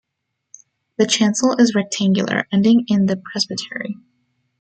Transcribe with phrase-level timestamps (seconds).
[0.97, 3.97] The chancel is rectangular, ending in the presbytery.